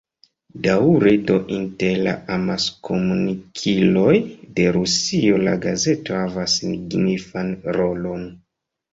[0.65, 4.13] Daŭre do inter la amaskomunikiloj
[4.59, 8.25] de Rusio la gazeto havas signifan rolon.